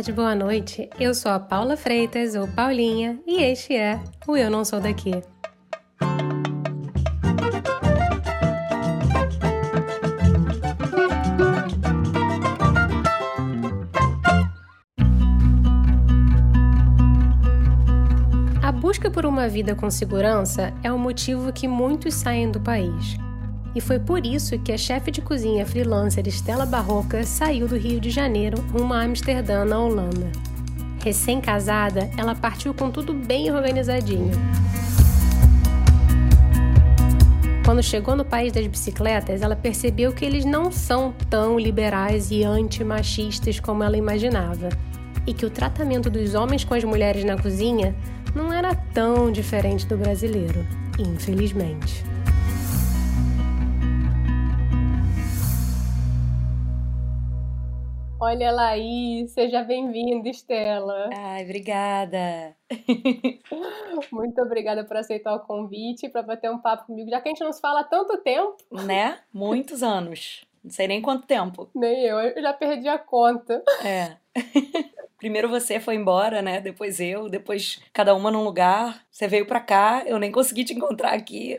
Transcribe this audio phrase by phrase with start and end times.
[0.00, 0.88] tarde, boa noite.
[0.98, 5.12] Eu sou a Paula Freitas, ou Paulinha, e este é o Eu Não Sou Daqui.
[18.62, 23.18] A busca por uma vida com segurança é o motivo que muitos saem do país.
[23.74, 28.00] E foi por isso que a chefe de cozinha freelancer Estela Barroca saiu do Rio
[28.00, 30.30] de Janeiro rumo a Amsterdã, na Holanda.
[31.02, 34.32] Recém-casada, ela partiu com tudo bem organizadinho.
[37.64, 42.42] Quando chegou no país das bicicletas, ela percebeu que eles não são tão liberais e
[42.42, 44.68] antimachistas como ela imaginava,
[45.24, 47.94] e que o tratamento dos homens com as mulheres na cozinha
[48.34, 50.66] não era tão diferente do brasileiro,
[50.98, 52.09] infelizmente.
[58.22, 61.08] Olha aí, seja bem-vinda, Estela.
[61.16, 62.54] Ai, obrigada.
[64.12, 67.42] Muito obrigada por aceitar o convite para bater um papo comigo, já que a gente
[67.42, 68.58] não se fala há tanto tempo.
[68.70, 69.18] Né?
[69.32, 70.44] Muitos anos.
[70.62, 71.70] Não sei nem quanto tempo.
[71.74, 73.64] Nem eu, eu já perdi a conta.
[73.82, 74.16] É.
[75.16, 76.60] Primeiro você foi embora, né?
[76.60, 79.02] Depois eu, depois cada uma num lugar.
[79.10, 81.58] Você veio pra cá, eu nem consegui te encontrar aqui.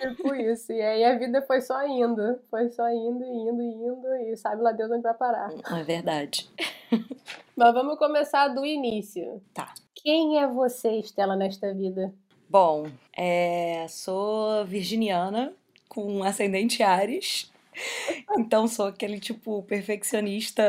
[0.00, 0.72] Tipo isso.
[0.72, 2.40] E aí a vida foi só indo.
[2.50, 4.14] Foi só indo, indo, indo.
[4.26, 5.50] E sabe lá Deus onde vai parar.
[5.78, 6.50] É verdade.
[7.56, 9.42] Mas vamos começar do início.
[9.54, 9.72] Tá.
[9.94, 12.12] Quem é você, Estela, nesta vida?
[12.48, 15.52] Bom, é, sou virginiana
[15.88, 17.50] com ascendente Ares.
[18.36, 20.62] Então sou aquele tipo perfeccionista,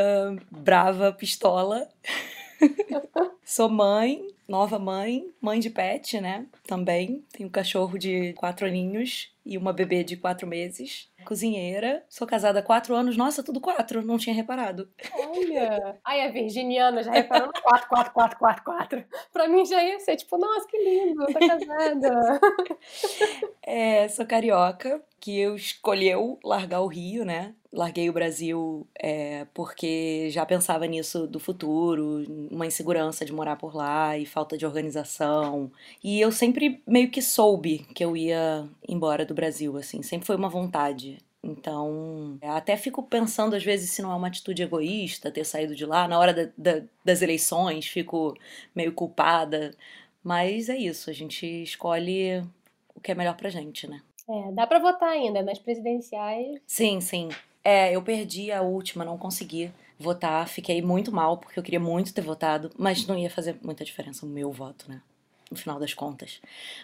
[0.49, 1.89] brava, pistola.
[3.43, 6.45] sou mãe, nova mãe, mãe de pet, né?
[6.67, 7.23] Também.
[7.31, 11.09] Tenho um cachorro de quatro aninhos e uma bebê de quatro meses.
[11.25, 12.03] Cozinheira.
[12.09, 13.17] Sou casada há quatro anos.
[13.17, 14.05] Nossa, tudo quatro.
[14.05, 14.89] Não tinha reparado.
[15.15, 15.99] Olha!
[16.03, 19.05] Ai, a virginiana já reparou no quatro, quatro, quatro, quatro, quatro.
[19.31, 22.39] Pra mim já ia ser tipo, nossa, que lindo, tá casada.
[23.63, 27.55] é, sou carioca, que eu escolheu largar o Rio, né?
[27.73, 33.75] Larguei o Brasil é, porque já pensava nisso do futuro, uma insegurança de morar por
[33.75, 35.71] lá e falta de organização.
[36.03, 40.35] E eu sempre meio que soube que eu ia embora do Brasil, assim, sempre foi
[40.35, 41.17] uma vontade.
[41.43, 45.85] Então, até fico pensando às vezes se não é uma atitude egoísta ter saído de
[45.85, 46.07] lá.
[46.07, 48.35] Na hora da, da, das eleições, fico
[48.75, 49.75] meio culpada.
[50.23, 52.41] Mas é isso, a gente escolhe
[52.95, 54.01] o que é melhor pra gente, né?
[54.29, 56.61] É, dá pra votar ainda nas presidenciais.
[56.65, 57.29] Sim, sim.
[57.63, 60.47] É, eu perdi a última, não consegui votar.
[60.47, 64.25] Fiquei muito mal, porque eu queria muito ter votado, mas não ia fazer muita diferença
[64.25, 65.01] o meu voto, né?
[65.49, 66.41] No final das contas.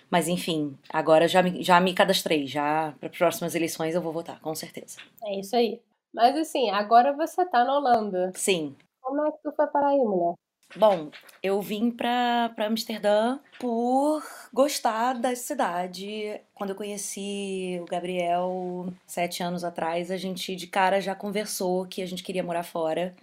[0.09, 2.45] Mas enfim, agora já me, já me cadastrei.
[2.47, 4.99] Já para as próximas eleições eu vou votar, com certeza.
[5.23, 5.81] É isso aí.
[6.13, 8.31] Mas assim, agora você tá na Holanda.
[8.35, 8.75] Sim.
[9.01, 10.35] Como é que tu foi para aí, mulher?
[10.75, 11.09] Bom,
[11.41, 16.39] eu vim para Amsterdã por gostar da cidade.
[16.53, 22.03] Quando eu conheci o Gabriel sete anos atrás, a gente de cara já conversou que
[22.03, 23.15] a gente queria morar fora.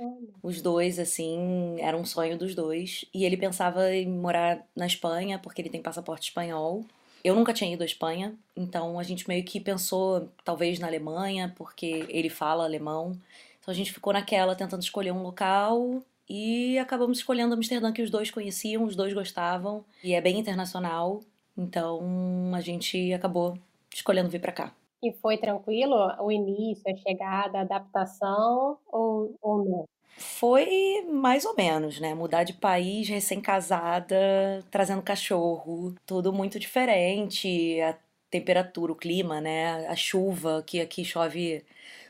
[0.42, 3.04] Os dois, assim, era um sonho dos dois.
[3.14, 6.84] E ele pensava em morar na Espanha, porque ele tem passaporte espanhol.
[7.22, 11.52] Eu nunca tinha ido à Espanha, então a gente meio que pensou talvez na Alemanha,
[11.56, 13.16] porque ele fala alemão.
[13.60, 18.10] Então a gente ficou naquela tentando escolher um local e acabamos escolhendo Amsterdã, que os
[18.10, 21.22] dois conheciam, os dois gostavam, e é bem internacional.
[21.56, 23.58] Então a gente acabou
[23.92, 24.72] escolhendo vir para cá.
[25.02, 29.84] E foi tranquilo o início, a chegada, a adaptação ou, ou não?
[30.18, 32.14] Foi mais ou menos, né?
[32.14, 37.80] Mudar de país, recém-casada, trazendo cachorro, tudo muito diferente.
[37.82, 37.96] A
[38.30, 39.86] temperatura, o clima, né?
[39.88, 41.62] A chuva, que aqui chove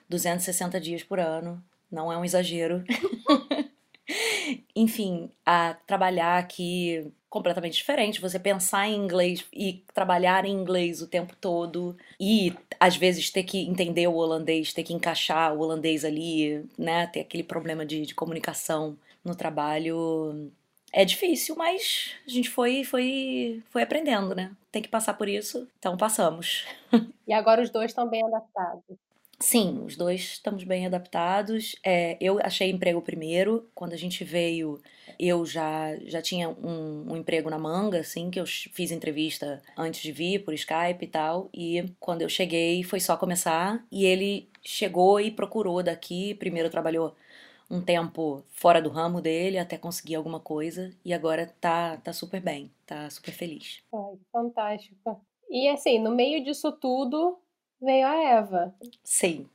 [0.09, 1.62] 260 dias por ano.
[1.91, 2.84] Não é um exagero.
[4.74, 11.06] Enfim, a trabalhar aqui completamente diferente, você pensar em inglês e trabalhar em inglês o
[11.06, 16.04] tempo todo e às vezes ter que entender o holandês, ter que encaixar o holandês
[16.04, 20.50] ali, né, ter aquele problema de, de comunicação no trabalho.
[20.92, 24.53] É difícil, mas a gente foi, foi, foi aprendendo, né?
[24.72, 26.65] Tem que passar por isso, então passamos.
[27.28, 28.84] E agora os dois estão bem adaptados.
[29.38, 31.77] Sim, os dois estamos bem adaptados.
[31.84, 33.68] É, eu achei emprego primeiro.
[33.74, 34.80] Quando a gente veio,
[35.18, 40.00] eu já, já tinha um, um, emprego na manga, assim, que eu fiz entrevista antes
[40.00, 41.50] de vir por Skype e tal.
[41.53, 43.84] E quando eu cheguei, foi só começar.
[43.92, 46.34] E ele chegou e procurou daqui.
[46.34, 47.15] Primeiro trabalhou
[47.71, 50.91] um tempo fora do ramo dele até conseguir alguma coisa.
[51.04, 53.83] E agora tá, tá super bem, tá super feliz.
[53.92, 55.21] Ai, fantástico.
[55.50, 57.38] E assim, no meio disso tudo,
[57.80, 58.74] veio a Eva.
[59.04, 59.48] Sim.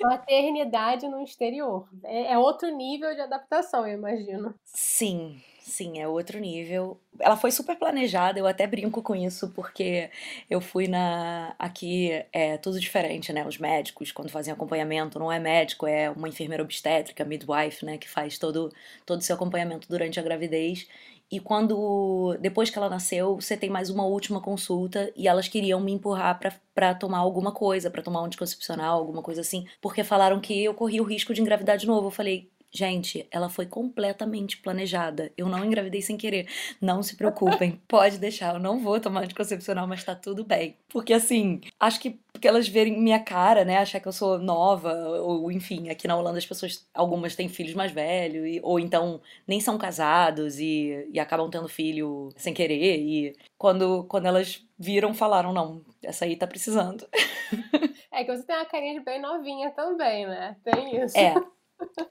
[0.00, 1.88] Maternidade no exterior.
[2.04, 4.54] É, é outro nível de adaptação, eu imagino.
[4.64, 7.00] Sim, Sim, é outro nível.
[7.20, 10.10] Ela foi super planejada, eu até brinco com isso, porque
[10.48, 11.54] eu fui na.
[11.58, 13.46] Aqui é tudo diferente, né?
[13.46, 17.98] Os médicos, quando fazem acompanhamento, não é médico, é uma enfermeira obstétrica, midwife, né?
[17.98, 18.72] Que faz todo
[19.06, 20.88] todo o seu acompanhamento durante a gravidez.
[21.30, 22.36] E quando.
[22.40, 26.40] Depois que ela nasceu, você tem mais uma última consulta e elas queriam me empurrar
[26.74, 30.74] pra tomar alguma coisa, pra tomar um anticoncepcional, alguma coisa assim, porque falaram que eu
[30.74, 32.08] corria o risco de engravidar de novo.
[32.08, 35.32] Eu falei, Gente, ela foi completamente planejada.
[35.36, 36.46] Eu não engravidei sem querer.
[36.80, 38.54] Não se preocupem, pode deixar.
[38.54, 40.76] Eu não vou tomar anticoncepcional, mas tá tudo bem.
[40.88, 44.94] Porque assim, acho que porque elas verem minha cara, né, achar que eu sou nova,
[45.20, 49.20] ou enfim, aqui na Holanda as pessoas, algumas têm filhos mais velhos, e, ou então
[49.46, 52.98] nem são casados e, e acabam tendo filho sem querer.
[52.98, 57.06] E quando, quando elas viram, falaram: não, essa aí tá precisando.
[58.12, 60.56] É que você tem uma carinha de bem novinha também, né?
[60.64, 61.16] Tem isso.
[61.16, 61.32] É.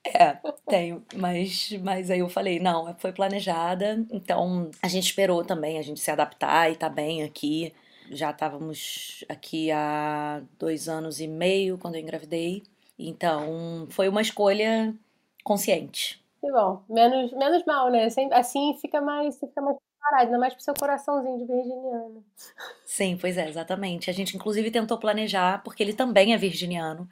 [0.06, 0.38] É,
[0.68, 5.81] tenho, mas, mas aí eu falei, não, foi planejada, então a gente esperou também a
[5.81, 7.74] gente se adaptar e tá bem aqui.
[8.12, 12.63] Já estávamos aqui há dois anos e meio quando eu engravidei,
[12.98, 14.95] então foi uma escolha
[15.44, 16.19] consciente.
[16.42, 18.07] Que bom, menos, menos mal, né?
[18.31, 22.24] Assim fica mais, fica mais parado, ainda mais pro seu coraçãozinho de virginiano.
[22.86, 24.10] Sim, pois é, exatamente.
[24.10, 27.07] A gente inclusive tentou planejar, porque ele também é virginiano.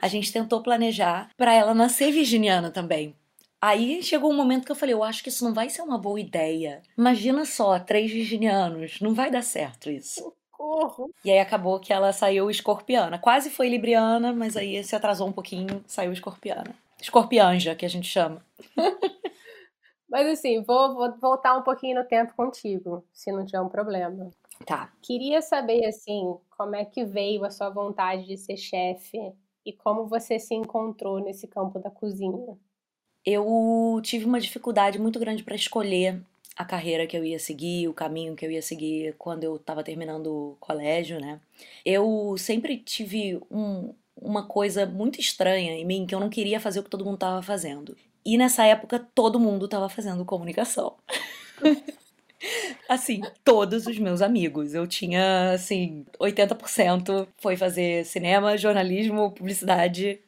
[0.00, 3.14] A gente tentou planejar para ela nascer virginiana também.
[3.60, 5.96] Aí chegou um momento que eu falei, eu acho que isso não vai ser uma
[5.96, 6.82] boa ideia.
[6.98, 10.20] Imagina só, três virginianos, não vai dar certo isso.
[10.20, 11.10] Socorro.
[11.24, 13.18] E aí acabou que ela saiu escorpiana.
[13.18, 16.74] Quase foi libriana, mas aí se atrasou um pouquinho, saiu escorpiana.
[17.00, 18.44] Escorpianja, que a gente chama.
[20.08, 24.30] Mas assim, vou, vou voltar um pouquinho no tempo contigo, se não tiver um problema.
[24.64, 24.92] Tá.
[25.02, 29.18] Queria saber, assim, como é que veio a sua vontade de ser chefe
[29.64, 32.56] e como você se encontrou nesse campo da cozinha.
[33.24, 36.20] Eu tive uma dificuldade muito grande para escolher
[36.56, 39.82] a carreira que eu ia seguir, o caminho que eu ia seguir quando eu estava
[39.82, 41.40] terminando o colégio, né?
[41.84, 46.80] Eu sempre tive um, uma coisa muito estranha em mim que eu não queria fazer
[46.80, 47.96] o que todo mundo estava fazendo.
[48.24, 50.94] E nessa época todo mundo estava fazendo comunicação.
[52.88, 54.74] assim, todos os meus amigos.
[54.74, 60.20] Eu tinha, assim, 80% foi fazer cinema, jornalismo, publicidade.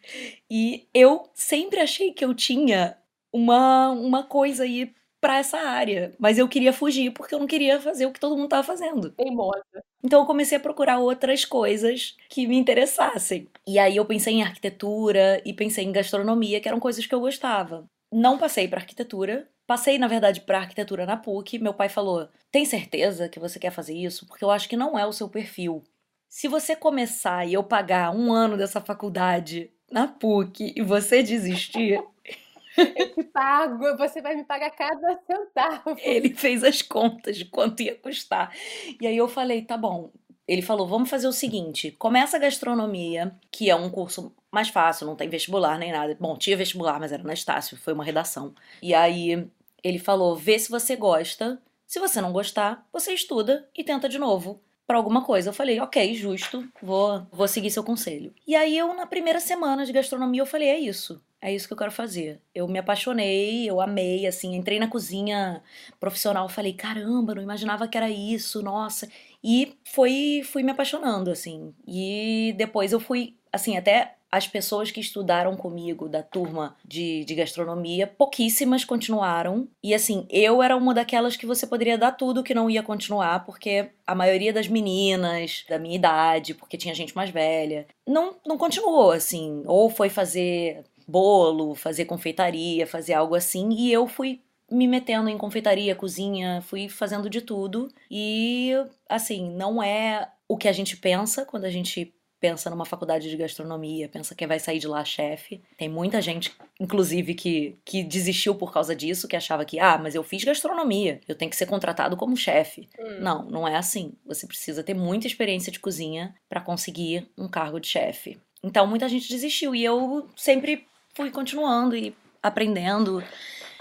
[0.51, 2.97] E eu sempre achei que eu tinha
[3.33, 7.81] uma, uma coisa aí para essa área, mas eu queria fugir porque eu não queria
[7.81, 9.11] fazer o que todo mundo estava fazendo.
[9.11, 9.65] Teimosa.
[10.05, 13.49] Então eu comecei a procurar outras coisas que me interessassem.
[13.67, 17.21] E aí eu pensei em arquitetura e pensei em gastronomia, que eram coisas que eu
[17.21, 17.89] gostava.
[18.13, 21.59] Não passei para arquitetura, passei na verdade para arquitetura na PUC.
[21.59, 24.27] Meu pai falou: "Tem certeza que você quer fazer isso?
[24.27, 25.83] Porque eu acho que não é o seu perfil.
[26.29, 32.03] Se você começar e eu pagar um ano dessa faculdade na PUC e você desistir,
[32.77, 35.97] eu te pago, você vai me pagar cada centavo.
[36.03, 38.53] Ele fez as contas de quanto ia custar.
[39.01, 40.11] E aí eu falei, tá bom.
[40.47, 45.07] Ele falou, vamos fazer o seguinte: começa a gastronomia, que é um curso mais fácil,
[45.07, 46.17] não tem vestibular nem nada.
[46.21, 48.55] Bom, tinha vestibular, mas era na Estácio, foi uma redação.
[48.81, 49.49] E aí
[49.87, 51.61] ele falou: vê se você gosta.
[51.87, 55.51] Se você não gostar, você estuda e tenta de novo para alguma coisa.
[55.51, 58.35] Eu falei, ok, justo, vou, vou seguir seu conselho.
[58.45, 61.73] E aí eu, na primeira semana de gastronomia, eu falei, é isso é isso que
[61.73, 62.41] eu quero fazer.
[62.55, 65.63] Eu me apaixonei, eu amei, assim, entrei na cozinha
[66.01, 69.09] profissional, falei, caramba, não imaginava que era isso, nossa.
[69.45, 71.73] E foi, fui me apaixonando, assim.
[71.87, 77.35] E depois eu fui, assim, até as pessoas que estudaram comigo da turma de, de
[77.35, 79.69] gastronomia, pouquíssimas continuaram.
[79.83, 83.45] E assim, eu era uma daquelas que você poderia dar tudo que não ia continuar,
[83.45, 88.59] porque a maioria das meninas da minha idade, porque tinha gente mais velha, não, não
[88.59, 89.63] continuou, assim.
[89.67, 94.41] Ou foi fazer bolo, fazer confeitaria, fazer algo assim, e eu fui
[94.71, 97.89] me metendo em confeitaria, cozinha, fui fazendo de tudo.
[98.11, 98.73] E
[99.09, 103.37] assim, não é o que a gente pensa quando a gente pensa numa faculdade de
[103.37, 105.63] gastronomia, pensa que vai sair de lá chefe.
[105.77, 110.15] Tem muita gente, inclusive, que, que desistiu por causa disso, que achava que, ah, mas
[110.15, 112.89] eu fiz gastronomia, eu tenho que ser contratado como chefe.
[112.99, 113.21] Hum.
[113.21, 114.13] Não, não é assim.
[114.27, 118.39] Você precisa ter muita experiência de cozinha para conseguir um cargo de chefe.
[118.63, 123.23] Então, muita gente desistiu e eu sempre fui continuando e aprendendo,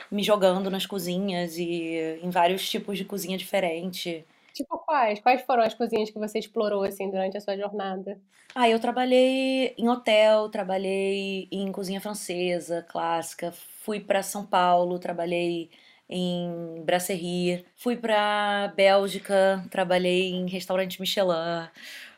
[0.09, 4.25] me jogando nas cozinhas e em vários tipos de cozinha diferente.
[4.55, 5.19] Tipo quais?
[5.19, 8.17] Quais foram as cozinhas que você explorou assim durante a sua jornada?
[8.55, 15.69] Ah, eu trabalhei em hotel, trabalhei em cozinha francesa clássica, fui para São Paulo, trabalhei
[16.09, 21.67] em brasserie, fui para Bélgica, trabalhei em restaurante Michelin,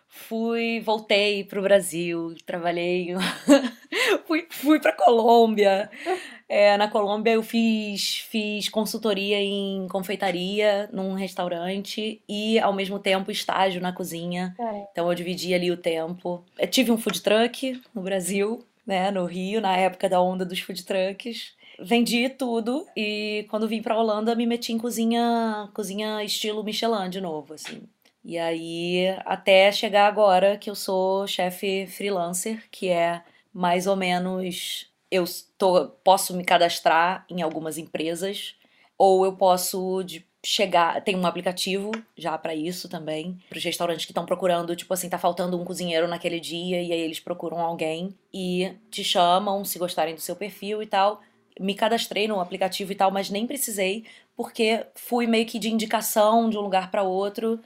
[0.08, 3.15] fui, voltei pro Brasil, trabalhei,
[4.27, 5.89] fui, fui pra Colômbia.
[6.50, 13.30] É, na Colômbia eu fiz, fiz consultoria em confeitaria num restaurante e ao mesmo tempo
[13.30, 14.56] estágio na cozinha.
[14.58, 14.88] É.
[14.92, 16.44] Então eu dividi ali o tempo.
[16.58, 20.60] Eu tive um food truck no Brasil, né, no Rio, na época da onda dos
[20.62, 21.54] food trucks.
[21.80, 27.22] Vendi tudo e quando vim pra Holanda me meti em cozinha, cozinha estilo Michelin de
[27.22, 27.84] novo, assim.
[28.24, 33.22] E aí, até chegar agora que eu sou chefe freelancer, que é
[33.54, 34.89] mais ou menos.
[35.10, 35.24] Eu
[35.58, 38.56] tô, posso me cadastrar em algumas empresas,
[38.98, 41.02] ou eu posso de chegar.
[41.04, 45.10] Tem um aplicativo já para isso também, para os restaurantes que estão procurando, tipo assim,
[45.10, 49.78] tá faltando um cozinheiro naquele dia, e aí eles procuram alguém e te chamam se
[49.80, 51.22] gostarem do seu perfil e tal.
[51.60, 56.50] Me cadastrei no aplicativo e tal, mas nem precisei, porque fui meio que de indicação
[56.50, 57.60] de um lugar para outro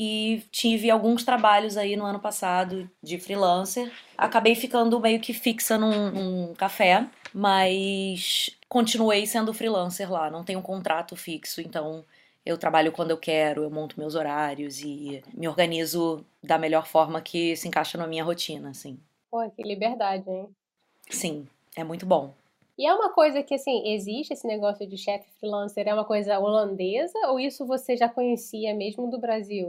[0.00, 3.92] e tive alguns trabalhos aí no ano passado de freelancer.
[4.16, 10.30] Acabei ficando meio que fixa num, num café, mas continuei sendo freelancer lá.
[10.30, 12.04] Não tenho um contrato fixo, então
[12.46, 17.20] eu trabalho quando eu quero, eu monto meus horários e me organizo da melhor forma
[17.20, 19.00] que se encaixa na minha rotina, assim.
[19.28, 20.48] Pô, que liberdade, hein?
[21.10, 22.32] Sim, é muito bom.
[22.78, 26.38] E é uma coisa que, assim, existe esse negócio de chefe freelancer, é uma coisa
[26.38, 29.68] holandesa ou isso você já conhecia mesmo do Brasil?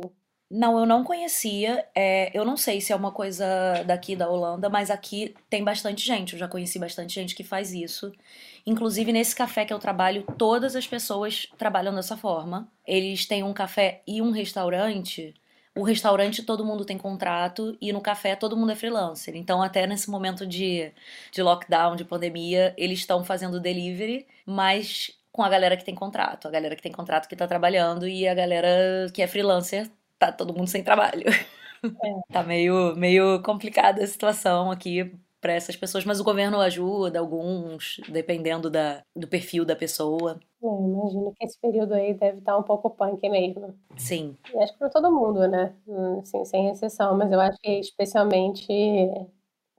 [0.49, 1.85] Não, eu não conhecia.
[1.93, 3.45] É, eu não sei se é uma coisa
[3.85, 6.33] daqui da Holanda, mas aqui tem bastante gente.
[6.33, 8.11] Eu já conheci bastante gente que faz isso.
[8.65, 12.67] Inclusive, nesse café que eu trabalho, todas as pessoas trabalham dessa forma.
[12.85, 15.35] Eles têm um café e um restaurante.
[15.75, 19.35] O restaurante todo mundo tem contrato e no café todo mundo é freelancer.
[19.35, 20.91] Então, até nesse momento de,
[21.31, 26.47] de lockdown, de pandemia, eles estão fazendo delivery, mas com a galera que tem contrato.
[26.47, 29.89] A galera que tem contrato que tá trabalhando e a galera que é freelancer
[30.19, 31.23] tá todo mundo sem trabalho.
[31.27, 31.83] É.
[32.31, 35.11] tá meio, meio complicada a situação aqui
[35.41, 40.37] para essas pessoas, mas o governo ajuda alguns, dependendo da, do perfil da pessoa.
[40.61, 43.73] É, imagino que esse período aí deve estar um pouco punk mesmo.
[43.97, 44.35] Sim.
[44.53, 45.73] E acho que para todo mundo, né?
[46.21, 48.67] Assim, sem exceção, mas eu acho que especialmente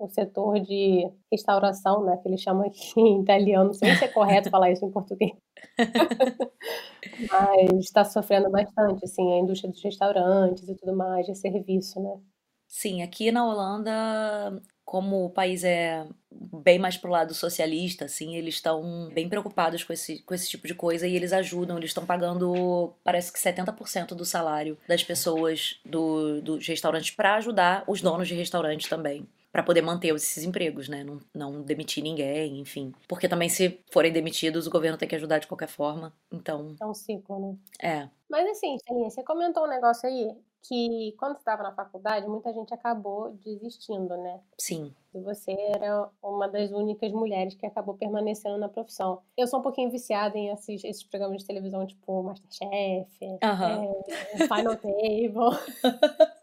[0.00, 4.08] o setor de restauração, né, que eles chamam aqui em italiano, não sei se é
[4.08, 5.32] correto falar isso em português.
[7.30, 12.18] Mas está sofrendo bastante, assim, a indústria dos restaurantes e tudo mais, de serviço, né?
[12.66, 18.54] Sim, aqui na Holanda, como o país é bem mais pro lado socialista, assim, eles
[18.54, 22.06] estão bem preocupados com esse, com esse tipo de coisa e eles ajudam, eles estão
[22.06, 28.28] pagando, parece que 70% do salário das pessoas do, dos restaurantes para ajudar os donos
[28.28, 31.04] de restaurante também para poder manter esses empregos, né?
[31.04, 32.92] Não, não demitir ninguém, enfim.
[33.08, 36.12] Porque também, se forem demitidos, o governo tem que ajudar de qualquer forma.
[36.30, 36.74] Então.
[36.80, 37.56] É um ciclo, né?
[37.82, 38.08] É.
[38.28, 40.30] Mas assim, Celinha, você comentou um negócio aí
[40.62, 44.40] que quando você estava na faculdade, muita gente acabou desistindo, né?
[44.58, 44.94] Sim.
[45.14, 49.22] E você era uma das únicas mulheres que acabou permanecendo na profissão.
[49.36, 54.02] Eu sou um pouquinho viciada em esses, esses programas de televisão, tipo Masterchef, uhum.
[54.34, 55.58] é, Final Table.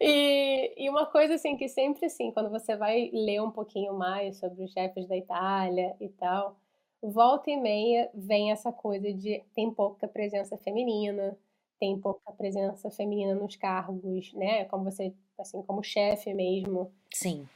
[0.00, 4.36] E, e, uma coisa assim que sempre assim, quando você vai ler um pouquinho mais
[4.36, 6.56] sobre os chefes da Itália e tal,
[7.02, 11.36] volta e meia vem essa coisa de tem pouca presença feminina,
[11.80, 14.64] tem pouca presença feminina nos cargos, né?
[14.66, 16.92] Como você, assim, como chefe mesmo.
[17.12, 17.48] Sim.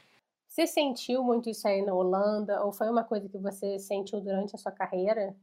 [0.47, 4.53] Você sentiu muito isso aí na Holanda ou foi uma coisa que você sentiu durante
[4.53, 5.35] a sua carreira?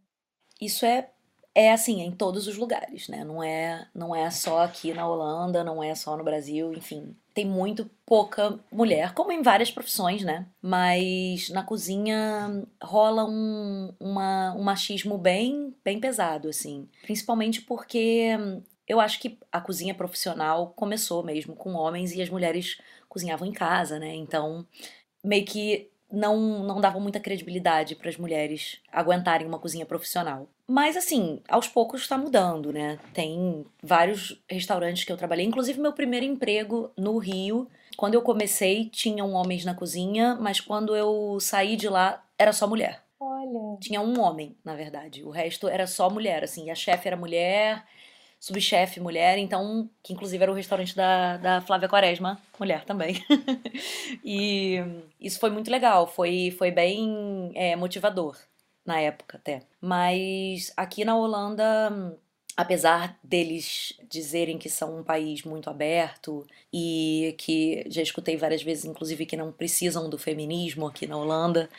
[0.60, 1.10] Isso é
[1.54, 3.24] é assim em todos os lugares, né?
[3.24, 7.14] Não é, não é só aqui na Holanda, não é só no Brasil, enfim.
[7.34, 10.46] Tem muito pouca mulher, como em várias profissões, né?
[10.62, 16.88] Mas na cozinha rola um, uma, um machismo bem, bem pesado, assim.
[17.02, 18.36] Principalmente porque
[18.86, 22.78] eu acho que a cozinha profissional começou mesmo com homens e as mulheres
[23.08, 24.14] cozinhavam em casa, né?
[24.14, 24.66] Então,
[25.22, 30.48] meio que não, não dava muita credibilidade para as mulheres aguentarem uma cozinha profissional.
[30.66, 32.98] Mas assim, aos poucos está mudando, né?
[33.12, 37.68] Tem vários restaurantes que eu trabalhei, inclusive meu primeiro emprego no Rio.
[37.96, 42.66] Quando eu comecei, tinham homens na cozinha, mas quando eu saí de lá, era só
[42.66, 43.02] mulher.
[43.18, 43.76] Olha.
[43.80, 45.22] Tinha um homem, na verdade.
[45.24, 46.70] O resto era só mulher, assim.
[46.70, 47.84] A chefe era mulher,
[48.40, 53.22] subchefe mulher, então, que inclusive era o restaurante da, da Flávia Quaresma, mulher também.
[54.24, 54.78] e
[55.20, 58.36] isso foi muito legal, foi, foi bem é, motivador
[58.84, 59.62] na época até.
[59.80, 62.16] Mas aqui na Holanda
[62.60, 68.84] apesar deles dizerem que são um país muito aberto e que já escutei várias vezes,
[68.84, 71.70] inclusive, que não precisam do feminismo aqui na Holanda,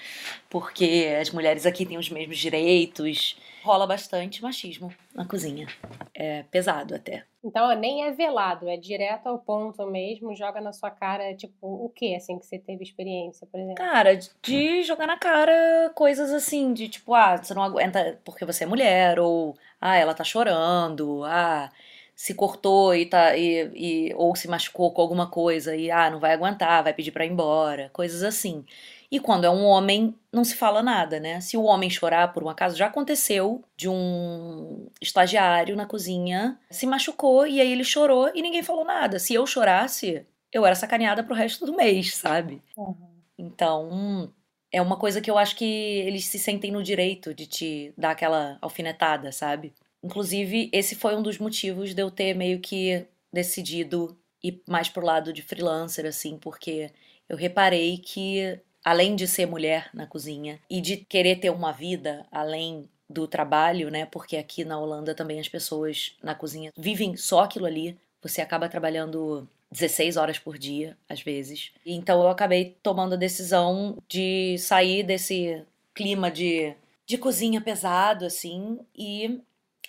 [0.50, 5.68] porque as mulheres aqui têm os mesmos direitos, rola bastante machismo na cozinha.
[6.14, 7.26] É pesado até.
[7.44, 11.90] Então, nem é velado, é direto ao ponto mesmo, joga na sua cara, tipo, o
[11.90, 13.84] que, assim, que você teve experiência, por exemplo?
[13.84, 18.64] Cara, de jogar na cara coisas assim, de tipo, ah, você não aguenta porque você
[18.64, 21.72] é mulher, ou, ah, ela tá chorando, ah,
[22.16, 23.72] se cortou e tá, e,
[24.10, 27.26] e ou se machucou com alguma coisa, e, ah, não vai aguentar, vai pedir pra
[27.26, 28.64] ir embora, coisas assim.
[29.12, 31.42] E quando é um homem, não se fala nada, né?
[31.42, 36.88] Se o homem chorar por um acaso, já aconteceu de um estagiário na cozinha se
[36.88, 39.20] machucou e aí ele chorou e ninguém falou nada.
[39.20, 42.62] Se eu chorasse, eu era sacaneada pro resto do mês, sabe?
[42.78, 42.96] Uhum.
[43.38, 44.34] Então,
[44.72, 48.12] é uma coisa que eu acho que eles se sentem no direito de te dar
[48.12, 49.74] aquela alfinetada, sabe?
[50.02, 55.06] Inclusive, esse foi um dos motivos de eu ter meio que decidido ir mais pro
[55.06, 56.92] lado de freelancer, assim, porque
[57.28, 62.26] eu reparei que além de ser mulher na cozinha e de querer ter uma vida
[62.32, 64.06] além do trabalho, né?
[64.06, 67.98] Porque aqui na Holanda também as pessoas na cozinha vivem só aquilo ali.
[68.22, 71.72] Você acaba trabalhando 16 horas por dia, às vezes.
[71.86, 76.74] Então eu acabei tomando a decisão de sair desse clima de,
[77.06, 79.42] de cozinha pesado, assim, e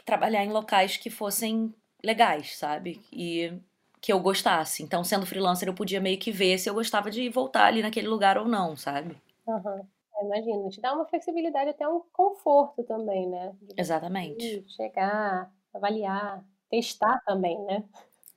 [0.04, 1.72] trabalhar em locais que fossem
[2.02, 3.00] legais, sabe?
[3.12, 3.52] E
[4.02, 4.82] que eu gostasse.
[4.82, 8.08] Então, sendo freelancer, eu podia meio que ver se eu gostava de voltar ali naquele
[8.08, 9.16] lugar ou não, sabe?
[9.46, 9.86] Uhum.
[10.24, 13.54] Imagino, te dá uma flexibilidade, até um conforto também, né?
[13.62, 14.64] De Exatamente.
[14.70, 17.84] Chegar, avaliar, testar também, né?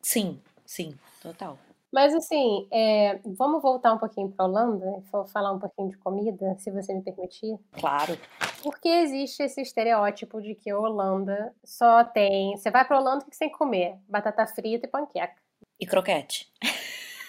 [0.02, 1.58] Sim, sim, total.
[1.92, 5.98] Mas assim, é, vamos voltar um pouquinho para a Holanda e falar um pouquinho de
[5.98, 7.58] comida, se você me permitir.
[7.72, 8.18] Claro.
[8.62, 12.56] Porque existe esse estereótipo de que a Holanda só tem.
[12.58, 13.98] Você vai para a Holanda, o que você tem que comer?
[14.08, 15.45] Batata frita e panqueca
[15.80, 16.48] e croquete.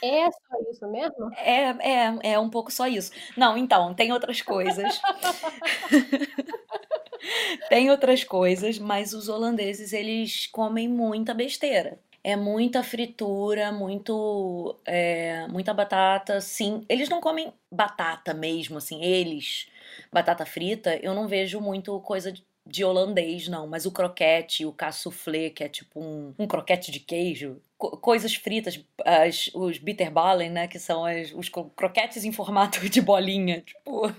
[0.03, 1.31] É só isso mesmo?
[1.37, 3.13] É, é, é um pouco só isso.
[3.37, 5.01] Não, então, tem outras coisas.
[7.69, 11.99] tem outras coisas, mas os holandeses, eles comem muita besteira.
[12.23, 16.85] É muita fritura, muito, é, muita batata, sim.
[16.89, 19.69] Eles não comem batata mesmo, assim, eles,
[20.13, 22.35] batata frita, eu não vejo muito coisa
[22.67, 26.99] de holandês, não, mas o croquete, o cassoufflé, que é tipo um, um croquete de
[26.99, 33.01] queijo, coisas fritas, as, os bitterballen, né, que são as, os croquetes em formato de
[33.03, 34.13] bolinha, tipo,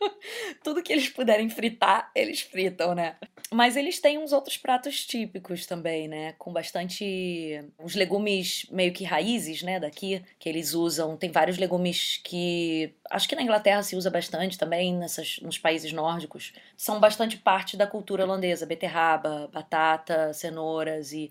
[0.64, 3.16] tudo que eles puderem fritar, eles fritam, né?
[3.52, 9.04] Mas eles têm uns outros pratos típicos também, né, com bastante os legumes meio que
[9.04, 11.16] raízes, né, daqui, que eles usam.
[11.16, 15.92] Tem vários legumes que acho que na Inglaterra se usa bastante também, nessas, nos países
[15.92, 16.54] nórdicos.
[16.74, 21.30] São bastante parte da cultura holandesa, beterraba, batata, cenouras e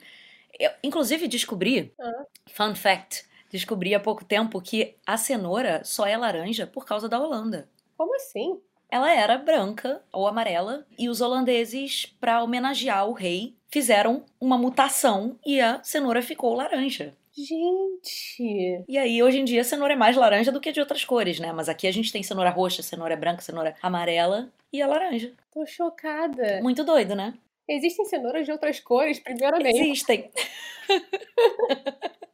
[0.59, 2.25] eu, inclusive, descobri, uhum.
[2.49, 7.19] fun fact, descobri há pouco tempo que a cenoura só é laranja por causa da
[7.19, 7.69] Holanda.
[7.97, 8.59] Como assim?
[8.89, 15.37] Ela era branca ou amarela e os holandeses, para homenagear o rei, fizeram uma mutação
[15.45, 17.15] e a cenoura ficou laranja.
[17.35, 18.83] Gente!
[18.87, 21.39] E aí, hoje em dia, a cenoura é mais laranja do que de outras cores,
[21.39, 21.51] né?
[21.51, 25.33] Mas aqui a gente tem cenoura roxa, cenoura branca, cenoura amarela e a laranja.
[25.51, 26.59] Tô chocada.
[26.61, 27.33] Muito doido, né?
[27.67, 29.79] Existem cenouras de outras cores, primeiramente.
[29.79, 30.29] Existem.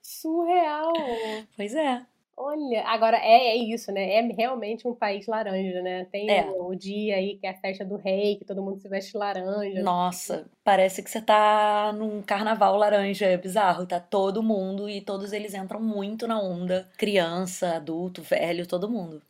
[0.02, 0.94] Surreal.
[1.56, 2.06] Pois é.
[2.42, 4.14] Olha, agora é, é, isso, né?
[4.14, 6.06] É realmente um país laranja, né?
[6.06, 6.46] Tem é.
[6.46, 9.18] o, o, dia aí que é a festa do rei, que todo mundo se veste
[9.18, 9.84] laranja.
[9.84, 13.86] Nossa, parece que você tá num carnaval laranja, é bizarro.
[13.86, 16.90] Tá todo mundo e todos eles entram muito na onda.
[16.98, 19.22] Criança, adulto, velho, todo mundo.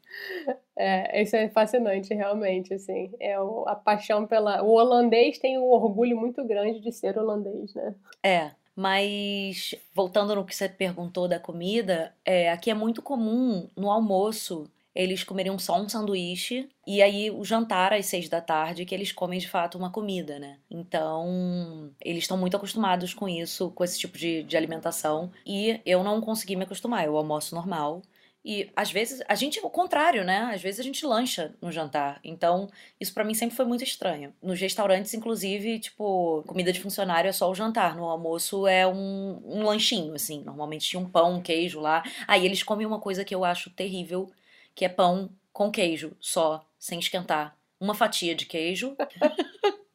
[0.81, 3.11] É, isso é fascinante, realmente, assim.
[3.19, 4.63] É a paixão pela...
[4.63, 7.93] O holandês tem um orgulho muito grande de ser holandês, né?
[8.23, 13.91] É, mas voltando no que você perguntou da comida, é, aqui é muito comum no
[13.91, 18.95] almoço eles comeriam só um sanduíche e aí o jantar às seis da tarde que
[18.95, 20.57] eles comem de fato uma comida, né?
[20.69, 26.03] Então eles estão muito acostumados com isso, com esse tipo de, de alimentação e eu
[26.03, 27.05] não consegui me acostumar.
[27.05, 28.01] Eu almoço normal
[28.43, 30.51] e às vezes a gente é o contrário, né?
[30.53, 32.19] Às vezes a gente lancha no jantar.
[32.23, 34.33] Então, isso para mim sempre foi muito estranho.
[34.41, 37.95] Nos restaurantes, inclusive, tipo, comida de funcionário é só o jantar.
[37.95, 40.41] No almoço é um, um lanchinho, assim.
[40.43, 42.01] Normalmente tinha um pão, um queijo lá.
[42.27, 44.31] Aí eles comem uma coisa que eu acho terrível,
[44.73, 47.57] que é pão com queijo, só, sem esquentar.
[47.79, 48.95] Uma fatia de queijo.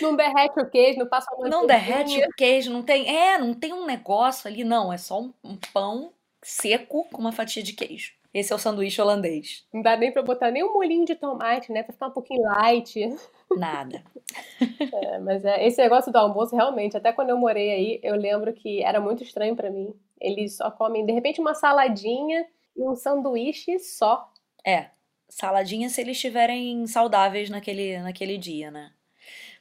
[0.00, 3.14] Não derrete o queijo, não passa uma Não derrete o queijo, não tem.
[3.14, 4.92] É, não tem um negócio ali, não.
[4.92, 6.12] É só um, um pão
[6.46, 8.12] seco com uma fatia de queijo.
[8.32, 9.66] Esse é o sanduíche holandês.
[9.72, 11.82] Não dá nem pra botar nem um molhinho de tomate, né?
[11.82, 13.16] Pra ficar um pouquinho light.
[13.56, 14.04] Nada.
[14.92, 18.52] é, mas é, esse negócio do almoço, realmente, até quando eu morei aí, eu lembro
[18.52, 19.92] que era muito estranho para mim.
[20.20, 24.30] Eles só comem, de repente, uma saladinha e um sanduíche só.
[24.64, 24.90] É,
[25.28, 28.92] saladinha se eles estiverem saudáveis naquele, naquele dia, né?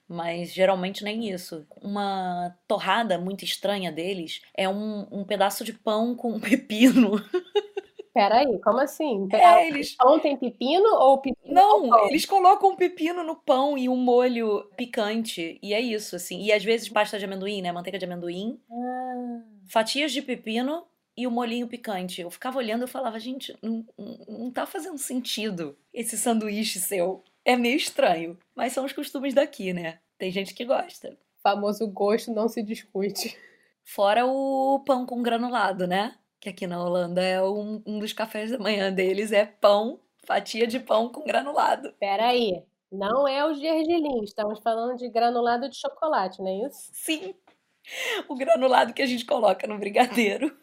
[0.08, 1.66] Mas geralmente nem isso.
[1.82, 7.22] Uma torrada muito estranha deles é um, um pedaço de pão com pepino.
[8.14, 9.28] Peraí, como assim?
[9.34, 9.94] É, eles...
[9.96, 11.54] Pão tem pepino ou pepino?
[11.54, 15.60] Não, eles colocam um pepino no pão e um molho picante.
[15.62, 16.42] E é isso, assim.
[16.42, 17.74] E às vezes pasta de amendoim, né?
[17.74, 18.58] Manteiga de amendoim.
[18.72, 19.42] Ah.
[19.68, 20.86] Fatias de pepino
[21.18, 22.22] e o molhinho picante.
[22.22, 23.86] Eu ficava olhando e falava, gente, não,
[24.30, 27.22] não tá fazendo sentido esse sanduíche seu.
[27.46, 28.38] É meio estranho.
[28.56, 30.00] Mas são os costumes daqui, né?
[30.18, 31.18] Tem gente que gosta.
[31.42, 33.38] Famoso gosto não se discute.
[33.84, 36.18] Fora o pão com granulado, né?
[36.46, 40.68] que aqui na Holanda é um, um dos cafés da manhã deles, é pão, fatia
[40.68, 41.92] de pão com granulado.
[42.00, 46.92] Peraí, não é o gergelim, estamos falando de granulado de chocolate, não é isso?
[46.94, 47.34] Sim,
[48.30, 50.56] o granulado que a gente coloca no brigadeiro,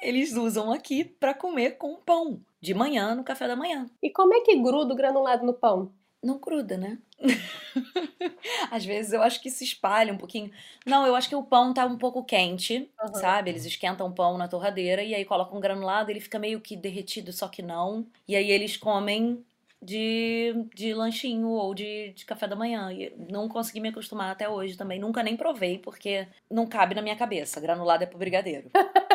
[0.00, 3.86] eles usam aqui para comer com pão, de manhã, no café da manhã.
[4.02, 5.92] E como é que gruda o granulado no pão?
[6.22, 6.98] não gruda, né?
[8.70, 10.50] Às vezes eu acho que se espalha um pouquinho.
[10.84, 13.14] Não, eu acho que o pão tá um pouco quente, uhum.
[13.14, 13.50] sabe?
[13.50, 16.76] Eles esquentam o pão na torradeira e aí colocam um granulado, ele fica meio que
[16.76, 18.06] derretido, só que não.
[18.28, 19.44] E aí eles comem
[19.82, 22.92] de, de lanchinho ou de, de café da manhã.
[22.92, 24.98] E não consegui me acostumar até hoje também.
[24.98, 27.60] Nunca nem provei, porque não cabe na minha cabeça.
[27.60, 28.70] Granulado é pro brigadeiro.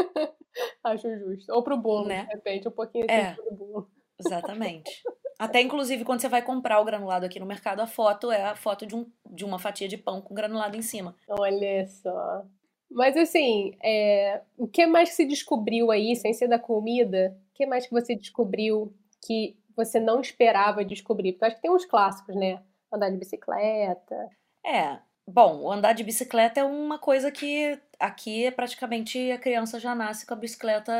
[0.84, 1.52] Acho justo.
[1.52, 2.24] Ou pro bolo, né?
[2.24, 3.90] de repente, um pouquinho é, pro bolo.
[4.18, 5.02] Exatamente.
[5.38, 8.54] Até, inclusive, quando você vai comprar o granulado aqui no mercado, a foto é a
[8.54, 11.16] foto de, um, de uma fatia de pão com granulado em cima.
[11.28, 12.44] Olha só.
[12.90, 14.42] Mas, assim, é...
[14.58, 17.36] o que mais que se descobriu aí, sem ser da comida?
[17.50, 18.92] O que mais que você descobriu
[19.24, 21.32] que você não esperava descobrir?
[21.32, 22.62] Porque eu acho que tem uns clássicos, né?
[22.92, 24.28] Andar de bicicleta.
[24.66, 24.98] É.
[25.32, 30.26] Bom, andar de bicicleta é uma coisa que aqui é praticamente a criança já nasce
[30.26, 30.92] com a bicicleta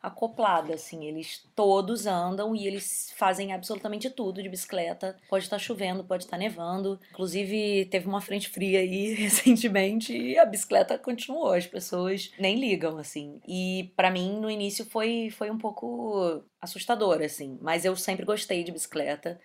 [0.00, 1.04] acoplada, assim.
[1.06, 5.16] Eles todos andam e eles fazem absolutamente tudo de bicicleta.
[5.28, 7.00] Pode estar chovendo, pode estar nevando.
[7.10, 11.54] Inclusive, teve uma frente fria aí recentemente e a bicicleta continuou.
[11.54, 13.40] As pessoas nem ligam, assim.
[13.48, 17.58] E para mim, no início, foi, foi um pouco assustador, assim.
[17.60, 19.40] Mas eu sempre gostei de bicicleta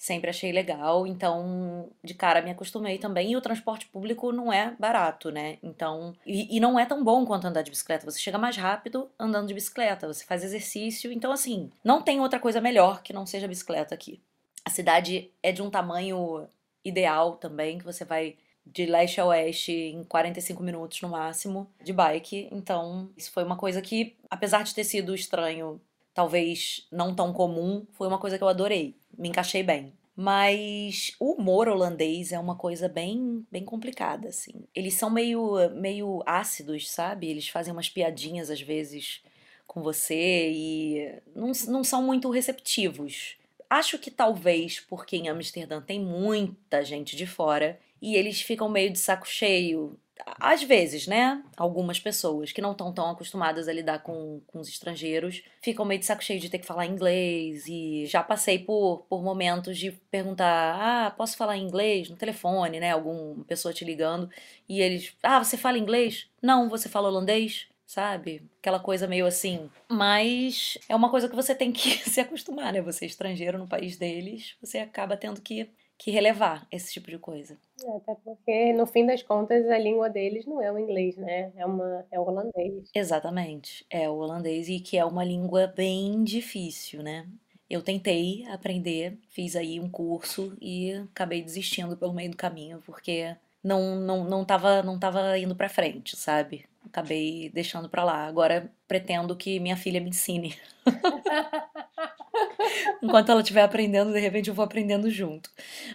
[0.00, 3.32] sempre achei legal, então de cara me acostumei também.
[3.32, 5.58] E o transporte público não é barato, né?
[5.62, 8.10] Então, e, e, não é tão bom quanto andar de bicicleta.
[8.10, 11.12] Você chega mais rápido andando de bicicleta, você faz exercício.
[11.12, 14.22] Então, assim, não tem outra coisa melhor que não seja bicicleta aqui.
[14.64, 16.48] A cidade é de um tamanho
[16.82, 21.92] ideal também, que você vai de leste a oeste em 45 minutos no máximo de
[21.92, 22.48] bike.
[22.50, 25.78] Então, isso foi uma coisa que, apesar de ter sido estranho
[26.20, 28.94] talvez não tão comum, foi uma coisa que eu adorei.
[29.16, 29.94] Me encaixei bem.
[30.14, 34.66] Mas o humor holandês é uma coisa bem, bem complicada, assim.
[34.74, 37.26] Eles são meio, meio ácidos, sabe?
[37.26, 39.22] Eles fazem umas piadinhas às vezes
[39.66, 43.38] com você e não, não são muito receptivos.
[43.70, 48.92] Acho que talvez porque em Amsterdã tem muita gente de fora e eles ficam meio
[48.92, 49.98] de saco cheio
[50.38, 51.42] às vezes, né?
[51.56, 56.00] Algumas pessoas que não estão tão acostumadas a lidar com, com os estrangeiros ficam meio
[56.00, 57.66] de saco cheio de ter que falar inglês.
[57.66, 62.92] E já passei por, por momentos de perguntar: ah, posso falar inglês no telefone, né?
[62.92, 64.30] Alguma pessoa te ligando.
[64.68, 66.28] E eles: ah, você fala inglês?
[66.42, 67.66] Não, você fala holandês?
[67.86, 68.42] Sabe?
[68.60, 69.68] Aquela coisa meio assim.
[69.88, 72.80] Mas é uma coisa que você tem que se acostumar, né?
[72.82, 75.68] Você é estrangeiro no país deles, você acaba tendo que
[76.00, 77.58] que relevar esse tipo de coisa.
[77.84, 81.52] É, até porque, no fim das contas, a língua deles não é o inglês, né?
[81.54, 82.90] É, uma, é o holandês.
[82.94, 83.84] Exatamente.
[83.90, 87.28] É o holandês e que é uma língua bem difícil, né?
[87.68, 93.36] Eu tentei aprender, fiz aí um curso e acabei desistindo pelo meio do caminho, porque
[93.62, 96.64] não não não tava, não tava indo para frente, sabe?
[96.86, 98.26] Acabei deixando para lá.
[98.26, 100.54] Agora pretendo que minha filha me ensine.
[103.02, 105.50] Enquanto ela estiver aprendendo, de repente eu vou aprendendo junto.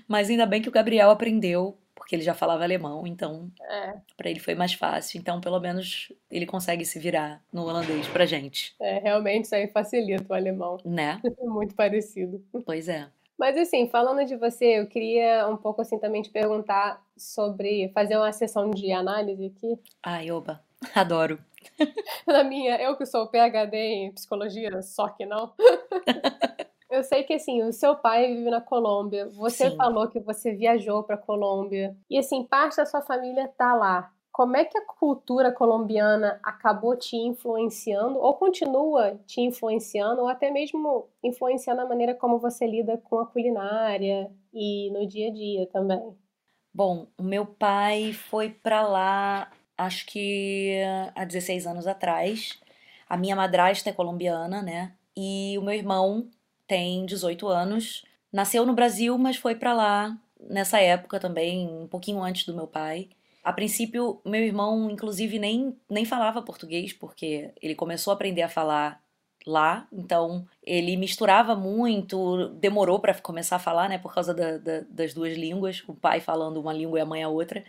[0.07, 3.95] Mas ainda bem que o Gabriel aprendeu, porque ele já falava alemão, então é.
[4.15, 5.19] para ele foi mais fácil.
[5.19, 8.75] Então, pelo menos, ele consegue se virar no holandês pra gente.
[8.79, 10.77] É, realmente isso aí facilita o alemão.
[10.85, 11.19] Né?
[11.23, 12.43] É muito parecido.
[12.65, 13.07] Pois é.
[13.37, 18.17] Mas assim, falando de você, eu queria um pouco assim também te perguntar sobre fazer
[18.17, 19.79] uma sessão de análise aqui.
[20.03, 20.61] Ai, oba,
[20.95, 21.39] adoro.
[22.25, 25.53] Na minha, eu que sou PhD em psicologia, só que não.
[26.89, 29.27] eu sei que assim, o seu pai vive na Colômbia.
[29.29, 29.75] Você Sim.
[29.75, 34.11] falou que você viajou para Colômbia e assim, parte da sua família tá lá.
[34.35, 40.51] Como é que a cultura colombiana acabou te influenciando ou continua te influenciando ou até
[40.51, 45.65] mesmo influenciando a maneira como você lida com a culinária e no dia a dia
[45.67, 46.17] também?
[46.73, 50.81] Bom, o meu pai foi para lá acho que
[51.15, 52.59] há 16 anos atrás.
[53.07, 54.91] A minha madrasta é colombiana, né?
[55.15, 56.29] E o meu irmão
[56.67, 62.21] tem 18 anos, Nasceu no Brasil, mas foi para lá nessa época também, um pouquinho
[62.21, 63.07] antes do meu pai.
[63.45, 68.49] A princípio, meu irmão, inclusive, nem, nem falava português, porque ele começou a aprender a
[68.49, 68.99] falar
[69.45, 74.79] lá, então ele misturava muito, demorou para começar a falar, né, por causa da, da,
[74.89, 77.63] das duas línguas, o pai falando uma língua e a mãe a outra,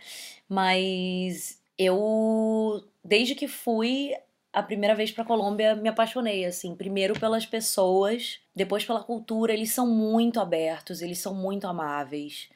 [0.49, 4.15] mas eu, desde que fui
[4.55, 9.73] a primeira vez para Colômbia, me apaixonei, assim, primeiro pelas pessoas, depois pela cultura, eles
[9.73, 12.49] são muito abertos, eles são muito amáveis,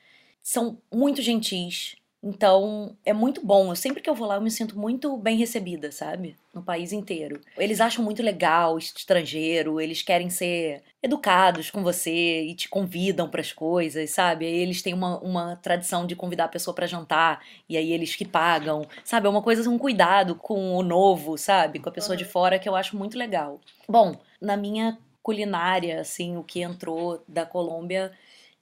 [0.43, 3.71] são muito gentis, então, é muito bom.
[3.71, 6.37] Eu, sempre que eu vou lá, eu me sinto muito bem recebida, sabe?
[6.53, 7.41] No país inteiro.
[7.57, 13.41] Eles acham muito legal estrangeiro, eles querem ser educados com você e te convidam para
[13.41, 14.45] as coisas, sabe?
[14.45, 18.15] Aí eles têm uma, uma tradição de convidar a pessoa para jantar e aí eles
[18.15, 19.27] que pagam, sabe?
[19.27, 21.79] É uma coisa, um cuidado com o novo, sabe?
[21.79, 23.61] Com a pessoa de fora que eu acho muito legal.
[23.89, 28.13] Bom, na minha culinária, assim, o que entrou da Colômbia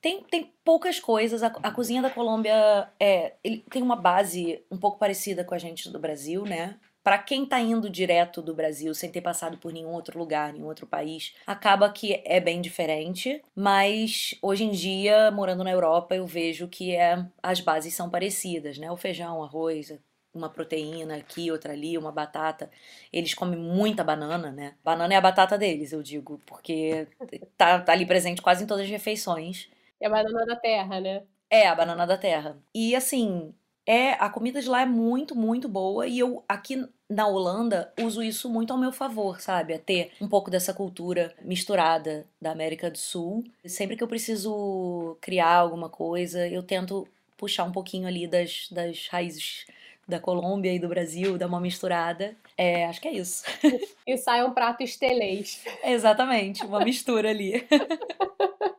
[0.00, 1.42] tem, tem poucas coisas.
[1.42, 5.58] A, a cozinha da Colômbia é, ele tem uma base um pouco parecida com a
[5.58, 6.78] gente do Brasil, né?
[7.02, 10.66] Para quem tá indo direto do Brasil sem ter passado por nenhum outro lugar, nenhum
[10.66, 13.42] outro país, acaba que é bem diferente.
[13.54, 18.76] Mas hoje em dia, morando na Europa, eu vejo que é, as bases são parecidas,
[18.78, 18.90] né?
[18.90, 19.98] O feijão, arroz,
[20.34, 22.70] uma proteína aqui, outra ali, uma batata.
[23.12, 24.74] Eles comem muita banana, né?
[24.84, 27.08] Banana é a batata deles, eu digo, porque
[27.56, 29.68] tá, tá ali presente quase em todas as refeições.
[30.00, 31.22] É a banana da terra, né?
[31.50, 32.58] É, a banana da terra.
[32.74, 33.54] E assim,
[33.86, 38.22] é a comida de lá é muito, muito boa e eu aqui na Holanda uso
[38.22, 39.72] isso muito ao meu favor, sabe?
[39.72, 43.44] A ter um pouco dessa cultura misturada da América do Sul.
[43.64, 49.08] Sempre que eu preciso criar alguma coisa, eu tento puxar um pouquinho ali das, das
[49.08, 49.64] raízes
[50.06, 52.34] da Colômbia e do Brasil, dar uma misturada.
[52.56, 53.44] É, acho que é isso.
[54.06, 55.62] E sai um prato estelês.
[55.84, 57.66] Exatamente, uma mistura ali.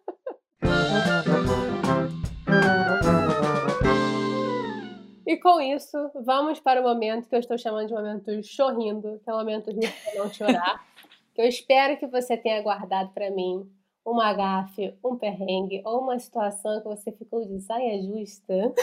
[5.29, 9.29] E com isso, vamos para o momento que eu estou chamando de momento chorrindo, que
[9.29, 10.83] é o momento de não chorar.
[11.35, 13.71] que eu espero que você tenha guardado para mim
[14.03, 18.73] uma gafe, um perrengue ou uma situação que você ficou de saia justa.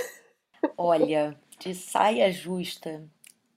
[0.78, 3.04] Olha, de saia justa,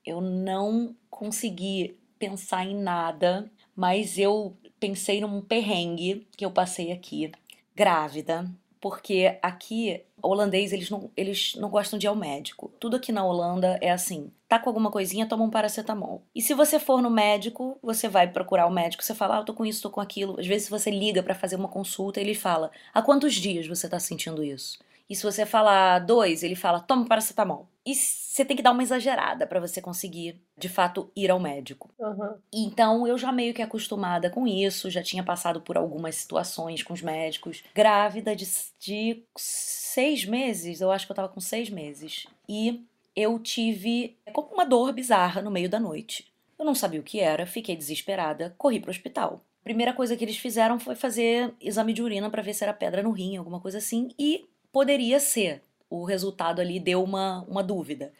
[0.03, 7.31] eu não consegui pensar em nada, mas eu pensei num perrengue que eu passei aqui,
[7.75, 8.49] grávida,
[8.81, 12.71] porque aqui holandês eles não, eles não gostam de ir ao médico.
[12.79, 16.23] Tudo aqui na Holanda é assim: tá com alguma coisinha, toma um paracetamol.
[16.33, 19.45] E se você for no médico, você vai procurar o médico, você fala, ah, eu
[19.45, 20.39] tô com isso, tô com aquilo.
[20.39, 23.99] Às vezes você liga para fazer uma consulta, ele fala, há quantos dias você tá
[23.99, 24.79] sentindo isso?
[25.09, 27.67] E se você falar dois, ele fala, toma paracetamol.
[27.85, 31.89] E você tem que dar uma exagerada para você conseguir, de fato, ir ao médico.
[31.97, 32.35] Uhum.
[32.53, 36.93] Então eu já meio que acostumada com isso, já tinha passado por algumas situações com
[36.93, 37.63] os médicos.
[37.73, 38.47] Grávida de,
[38.79, 42.27] de seis meses, eu acho que eu tava com seis meses.
[42.47, 46.31] E eu tive como uma dor bizarra no meio da noite.
[46.57, 49.43] Eu não sabia o que era, fiquei desesperada, corri pro hospital.
[49.63, 53.03] Primeira coisa que eles fizeram foi fazer exame de urina para ver se era pedra
[53.03, 55.61] no rim, alguma coisa assim, e poderia ser.
[55.89, 58.13] O resultado ali deu uma, uma dúvida.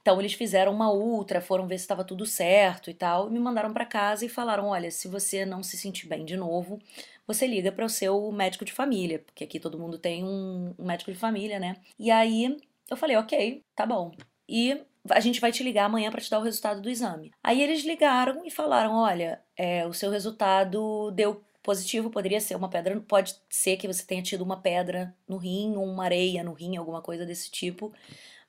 [0.00, 3.38] Então eles fizeram uma ultra, foram ver se estava tudo certo e tal, e me
[3.38, 6.78] mandaram para casa e falaram: "Olha, se você não se sentir bem de novo,
[7.26, 10.86] você liga para o seu médico de família, porque aqui todo mundo tem um, um
[10.86, 11.76] médico de família, né?".
[11.98, 12.56] E aí
[12.90, 14.12] eu falei: "OK, tá bom".
[14.48, 17.30] E a gente vai te ligar amanhã para te dar o resultado do exame.
[17.42, 22.68] Aí eles ligaram e falaram: olha, é, o seu resultado deu positivo poderia ser uma
[22.68, 26.52] pedra, pode ser que você tenha tido uma pedra no rim ou uma areia no
[26.52, 27.92] rim, alguma coisa desse tipo,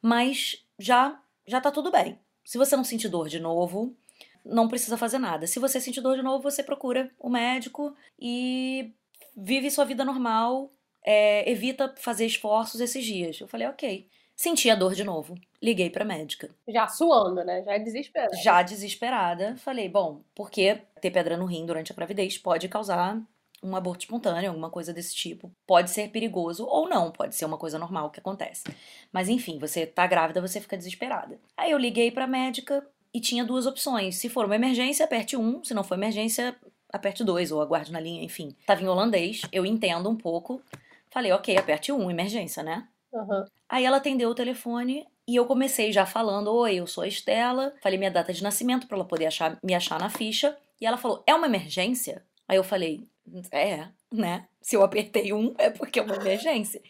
[0.02, 2.18] mas já já tá tudo bem.
[2.44, 3.96] Se você não sentir dor de novo,
[4.44, 5.46] não precisa fazer nada.
[5.46, 8.92] Se você sentir dor de novo, você procura o médico e
[9.38, 13.40] vive sua vida normal, é, evita fazer esforços esses dias.
[13.40, 14.10] Eu falei, ok.
[14.42, 15.36] Senti a dor de novo.
[15.62, 16.50] Liguei pra médica.
[16.68, 17.62] Já suando, né?
[17.62, 18.36] Já desesperada.
[18.38, 19.56] Já desesperada.
[19.58, 23.22] Falei, bom, porque ter pedra no rim durante a gravidez pode causar
[23.62, 25.52] um aborto espontâneo, alguma coisa desse tipo.
[25.68, 28.64] Pode ser perigoso ou não, pode ser uma coisa normal que acontece.
[29.14, 31.40] Mas enfim, você tá grávida, você fica desesperada.
[31.56, 34.16] Aí eu liguei pra médica e tinha duas opções.
[34.16, 35.64] Se for uma emergência, aperte um.
[35.64, 36.56] Se não for emergência,
[36.92, 38.56] aperte dois ou aguarde na linha, enfim.
[38.66, 40.64] Tava em holandês, eu entendo um pouco.
[41.12, 42.88] Falei, ok, aperte um, emergência, né?
[43.14, 43.46] Uhum.
[43.68, 47.74] Aí ela atendeu o telefone e eu comecei já falando: Oi, eu sou a Estela.
[47.82, 50.58] Falei minha data de nascimento para ela poder achar, me achar na ficha.
[50.80, 52.24] E ela falou: É uma emergência?
[52.48, 53.08] Aí eu falei:
[53.52, 54.48] É, né?
[54.62, 56.82] Se eu apertei um, é porque é uma emergência.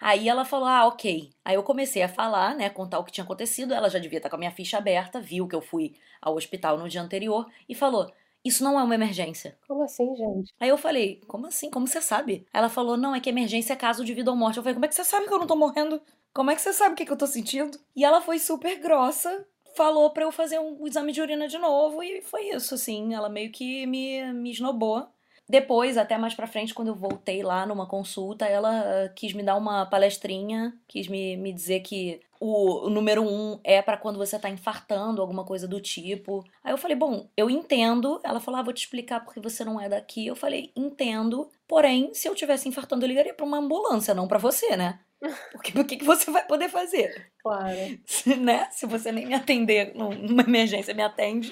[0.00, 1.30] Aí ela falou: Ah, ok.
[1.44, 2.70] Aí eu comecei a falar, né?
[2.70, 3.74] Contar o que tinha acontecido.
[3.74, 6.78] Ela já devia estar com a minha ficha aberta, viu que eu fui ao hospital
[6.78, 8.12] no dia anterior e falou:
[8.44, 9.56] Isso não é uma emergência.
[9.66, 10.52] Como assim, gente?
[10.60, 11.70] Aí eu falei, como assim?
[11.70, 12.46] Como você sabe?
[12.52, 14.58] Ela falou, não, é que emergência é caso de vida ou morte.
[14.58, 16.00] Eu falei, como é que você sabe que eu não tô morrendo?
[16.34, 17.78] Como é que você sabe o que, que eu tô sentindo?
[17.96, 22.02] E ela foi super grossa, falou pra eu fazer um exame de urina de novo
[22.02, 23.14] e foi isso, assim.
[23.14, 25.08] Ela meio que me, me esnobou.
[25.48, 29.42] Depois, até mais pra frente, quando eu voltei lá numa consulta, ela uh, quis me
[29.42, 34.18] dar uma palestrinha, quis me, me dizer que o, o número um é para quando
[34.18, 36.44] você tá infartando, alguma coisa do tipo.
[36.62, 38.20] Aí eu falei, bom, eu entendo.
[38.22, 40.26] Ela falou, ah, vou te explicar porque você não é daqui.
[40.26, 41.48] Eu falei, entendo.
[41.66, 45.00] Porém, se eu tivesse infartando, eu ligaria pra uma ambulância, não para você, né?
[45.52, 47.32] Porque o que, que você vai poder fazer?
[47.42, 47.78] Claro.
[48.38, 48.68] né?
[48.70, 51.50] Se você nem me atender numa emergência, me atende.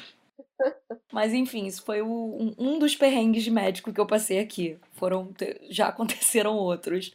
[1.13, 4.79] Mas enfim, isso foi o, um dos perrengues de médico que eu passei aqui.
[4.93, 5.33] Foram
[5.69, 7.13] já aconteceram outros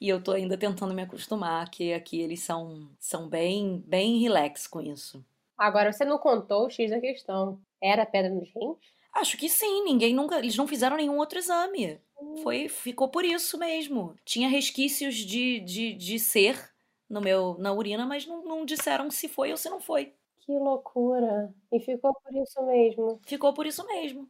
[0.00, 4.66] e eu tô ainda tentando me acostumar que aqui eles são são bem bem relax
[4.66, 5.24] com isso.
[5.56, 7.60] Agora você não contou o X da questão.
[7.82, 8.76] Era pedra nos rins?
[9.12, 12.00] Acho que sim, ninguém nunca, eles não fizeram nenhum outro exame.
[12.42, 14.14] Foi, ficou por isso mesmo.
[14.24, 16.70] Tinha resquícios de, de, de ser
[17.08, 20.12] no meu na urina, mas não, não disseram se foi ou se não foi.
[20.48, 21.52] Que loucura.
[21.70, 23.20] E ficou por isso mesmo.
[23.26, 24.26] Ficou por isso mesmo.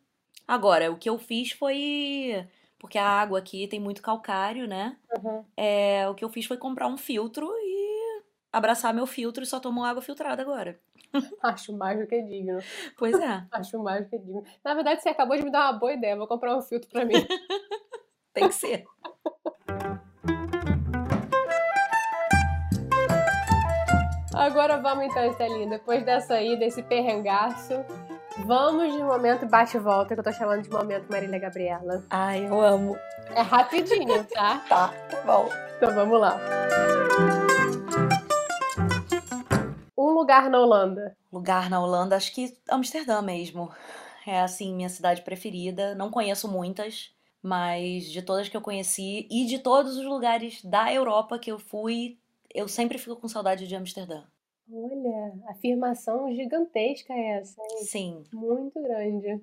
[0.48, 2.44] Agora, o que eu fiz foi.
[2.76, 4.96] Porque a água aqui tem muito calcário, né?
[5.16, 5.44] Uhum.
[5.56, 9.60] É, o que eu fiz foi comprar um filtro e abraçar meu filtro e só
[9.60, 10.80] tomo água filtrada agora.
[11.40, 12.58] Acho mais do que digno.
[12.96, 13.46] Pois é.
[13.52, 14.42] Acho mais do que digno.
[14.64, 16.16] Na verdade, você acabou de me dar uma boa ideia.
[16.16, 17.14] Vou comprar um filtro pra mim.
[18.34, 18.84] tem que ser.
[24.38, 25.68] Agora vamos então, Estelinha.
[25.68, 27.74] Depois dessa aí, desse perrengaço,
[28.46, 32.04] vamos de momento bate-volta, que eu tô chamando de momento Marília Gabriela.
[32.08, 32.96] Ai, eu amo.
[33.34, 34.62] É rapidinho, tá?
[34.70, 35.48] tá, tá bom.
[35.76, 36.38] Então vamos lá.
[39.98, 41.16] Um lugar na Holanda.
[41.32, 43.72] Lugar na Holanda, acho que Amsterdã mesmo.
[44.24, 45.96] É assim, minha cidade preferida.
[45.96, 47.10] Não conheço muitas,
[47.42, 51.58] mas de todas que eu conheci e de todos os lugares da Europa que eu
[51.58, 52.18] fui,
[52.54, 54.24] eu sempre fico com saudade de Amsterdã.
[54.70, 57.84] Olha, afirmação gigantesca essa, hein?
[57.84, 58.24] Sim.
[58.32, 59.40] Muito grande.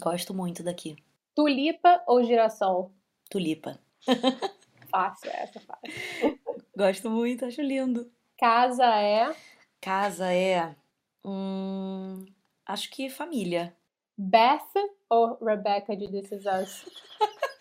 [0.00, 0.96] Gosto muito daqui.
[1.34, 2.92] Tulipa ou girassol?
[3.30, 3.78] Tulipa.
[4.90, 6.38] fácil, essa fácil.
[6.76, 8.10] Gosto muito, acho lindo.
[8.38, 9.34] Casa é?
[9.80, 10.76] Casa é.
[11.24, 12.26] Hum,
[12.66, 13.74] acho que família.
[14.16, 14.72] Beth
[15.08, 16.84] ou Rebecca de This Is Us?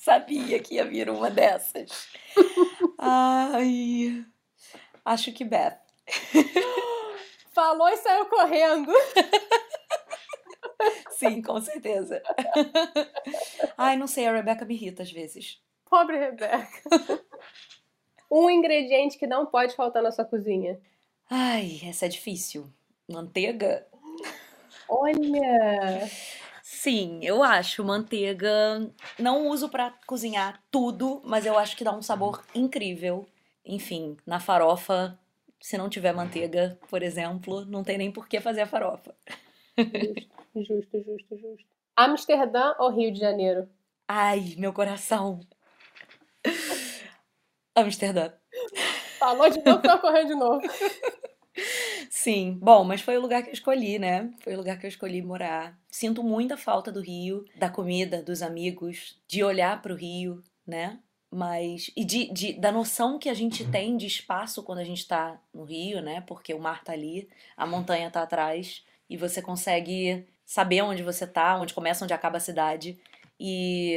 [0.00, 2.08] Sabia que ia vir uma dessas.
[2.98, 4.24] Ai.
[5.04, 5.78] Acho que Beth.
[7.52, 8.90] Falou e saiu correndo.
[11.10, 12.22] Sim, com certeza.
[13.76, 15.60] Ai, não sei, a Rebecca me irrita às vezes.
[15.84, 16.82] Pobre Rebecca.
[18.30, 20.80] Um ingrediente que não pode faltar na sua cozinha.
[21.28, 22.72] Ai, essa é difícil.
[23.06, 23.86] Manteiga?
[24.88, 26.08] Olha!
[26.82, 28.90] Sim, eu acho manteiga.
[29.18, 33.26] Não uso para cozinhar tudo, mas eu acho que dá um sabor incrível.
[33.62, 35.18] Enfim, na farofa,
[35.60, 39.14] se não tiver manteiga, por exemplo, não tem nem por que fazer a farofa.
[40.56, 41.66] Justo, justo, justo.
[41.94, 43.68] Amsterdã ou Rio de Janeiro?
[44.08, 45.40] Ai, meu coração.
[47.76, 48.32] Amsterdã.
[49.18, 50.62] Falou de novo, tô correndo de novo.
[52.22, 54.30] Sim, bom, mas foi o lugar que eu escolhi, né?
[54.40, 55.74] Foi o lugar que eu escolhi morar.
[55.88, 61.00] Sinto muita falta do Rio, da comida, dos amigos, de olhar para o Rio, né?
[61.30, 61.90] Mas.
[61.96, 65.40] E de, de, da noção que a gente tem de espaço quando a gente tá
[65.50, 66.20] no Rio, né?
[66.20, 71.26] Porque o mar tá ali, a montanha tá atrás, e você consegue saber onde você
[71.26, 72.98] tá, onde começa, onde acaba a cidade.
[73.40, 73.96] E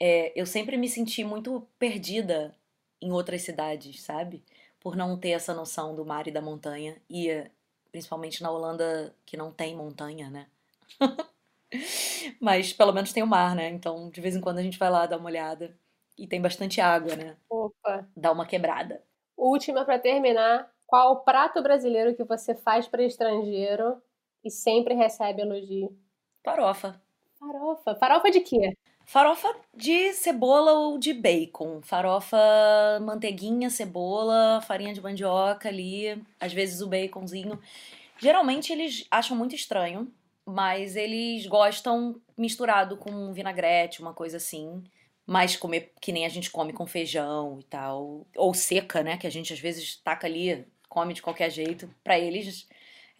[0.00, 2.54] é, eu sempre me senti muito perdida
[3.02, 4.42] em outras cidades, sabe?
[4.80, 7.46] Por não ter essa noção do mar e da montanha, e
[7.90, 10.46] principalmente na Holanda que não tem montanha, né?
[12.40, 13.68] Mas pelo menos tem o mar, né?
[13.68, 15.76] Então de vez em quando a gente vai lá dar uma olhada
[16.18, 17.36] e tem bastante água, né?
[17.48, 18.08] Opa!
[18.16, 19.02] Dá uma quebrada.
[19.36, 24.02] Última para terminar, qual o prato brasileiro que você faz para estrangeiro
[24.44, 25.96] e sempre recebe elogio?
[26.44, 27.00] Farofa.
[27.38, 27.94] Farofa.
[27.96, 28.76] Farofa de quê?
[29.10, 31.82] Farofa de cebola ou de bacon.
[31.82, 32.38] Farofa,
[33.02, 37.58] manteiguinha, cebola, farinha de mandioca ali, às vezes o baconzinho.
[38.20, 40.06] Geralmente eles acham muito estranho,
[40.46, 44.80] mas eles gostam misturado com vinagrete, uma coisa assim.
[45.26, 48.24] Mais comer que nem a gente come com feijão e tal.
[48.36, 49.16] Ou seca, né?
[49.16, 51.92] Que a gente às vezes taca ali, come de qualquer jeito.
[52.04, 52.68] Para eles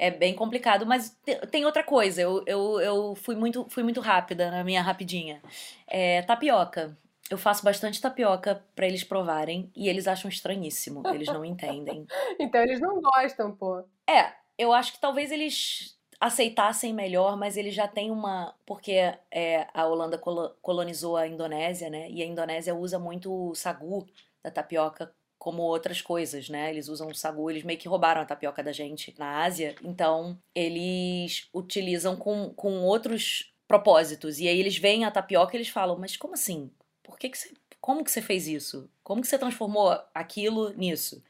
[0.00, 1.14] é bem complicado, mas
[1.50, 2.22] tem outra coisa.
[2.22, 5.42] Eu, eu, eu fui, muito, fui muito rápida na minha rapidinha.
[5.86, 6.96] É, tapioca.
[7.28, 11.06] Eu faço bastante tapioca para eles provarem e eles acham estranhíssimo.
[11.08, 12.06] Eles não entendem.
[12.40, 13.84] então eles não gostam, pô.
[14.08, 18.54] É, eu acho que talvez eles aceitassem melhor, mas eles já têm uma.
[18.64, 18.94] Porque
[19.30, 20.18] é, a Holanda
[20.62, 22.10] colonizou a Indonésia, né?
[22.10, 24.08] E a Indonésia usa muito o sagu
[24.42, 26.68] da tapioca como outras coisas, né?
[26.70, 30.38] Eles usam o sagu, eles meio que roubaram a tapioca da gente na Ásia, então
[30.54, 34.38] eles utilizam com, com outros propósitos.
[34.38, 36.70] E aí eles veem a tapioca e eles falam, mas como assim?
[37.02, 38.90] Por que, que você como que você fez isso?
[39.02, 41.22] Como que você transformou aquilo nisso?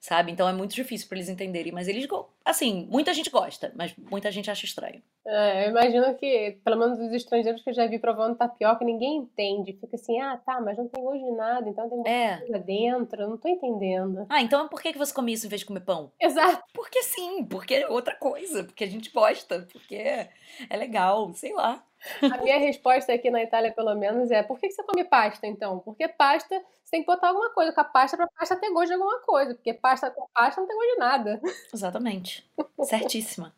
[0.00, 0.32] Sabe?
[0.32, 2.08] Então é muito difícil para eles entenderem, mas eles,
[2.44, 5.02] assim, muita gente gosta, mas muita gente acha estranho.
[5.26, 9.18] É, eu imagino que, pelo menos os estrangeiros que eu já vi provando tapioca, ninguém
[9.18, 9.74] entende.
[9.74, 12.38] Fica assim, ah, tá, mas não tem gosto de nada, então tem é.
[12.38, 14.24] coisa dentro, eu não tô entendendo.
[14.30, 16.10] Ah, então por que, que você come isso em vez de comer pão?
[16.18, 16.64] Exato.
[16.72, 21.84] Porque sim, porque é outra coisa, porque a gente gosta, porque é legal, sei lá.
[22.22, 25.80] A minha resposta aqui na Itália, pelo menos, é por que você come pasta, então?
[25.80, 28.88] Porque pasta, você tem que botar alguma coisa com a pasta pra pasta ter gosto
[28.88, 29.54] de alguma coisa.
[29.54, 31.40] Porque pasta com pasta não tem gosto de nada.
[31.72, 32.48] Exatamente.
[32.82, 33.54] Certíssima.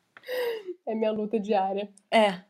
[0.87, 1.89] É minha luta diária.
[2.11, 2.41] É.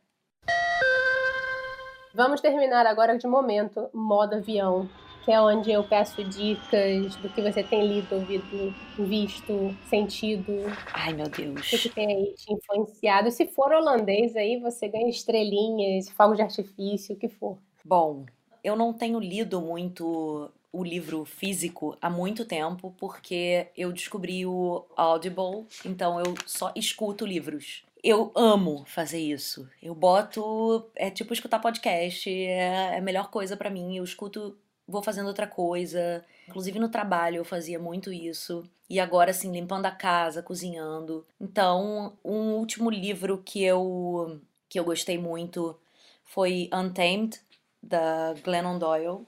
[2.13, 4.89] Vamos terminar agora de momento, modo avião
[5.23, 10.53] que é onde eu peço dicas do que você tem lido, ouvido, visto, sentido.
[10.93, 11.71] Ai, meu Deus.
[11.71, 13.31] O que tem aí te influenciado.
[13.31, 17.57] Se for holandês, aí você ganha estrelinhas, fogos de artifício, o que for.
[17.83, 18.25] Bom,
[18.63, 24.85] eu não tenho lido muito o livro físico há muito tempo, porque eu descobri o
[24.95, 27.83] Audible, então eu só escuto livros.
[28.03, 29.69] Eu amo fazer isso.
[29.81, 30.89] Eu boto.
[30.95, 33.95] É tipo escutar podcast, é, é a melhor coisa para mim.
[33.95, 34.57] Eu escuto
[34.91, 36.23] vou fazendo outra coisa.
[36.47, 38.69] Inclusive no trabalho eu fazia muito isso.
[38.89, 41.25] E agora, assim, limpando a casa, cozinhando.
[41.39, 45.79] Então, um último livro que eu, que eu gostei muito
[46.25, 47.39] foi Untamed,
[47.81, 49.25] da Glennon Doyle.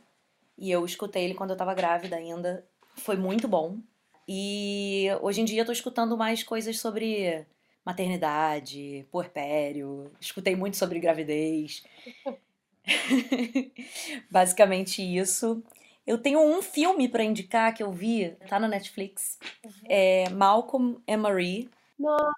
[0.58, 2.66] E eu escutei ele quando eu tava grávida ainda.
[2.98, 3.80] Foi muito bom.
[4.28, 7.46] E hoje em dia eu tô escutando mais coisas sobre
[7.86, 10.12] maternidade, puerpério.
[10.20, 11.84] Escutei muito sobre gravidez.
[14.30, 15.64] Basicamente isso.
[16.06, 19.40] Eu tenho um filme para indicar que eu vi, tá na Netflix.
[19.64, 19.72] Uhum.
[19.88, 21.70] É Malcolm and Marie.
[21.98, 22.34] Nossa!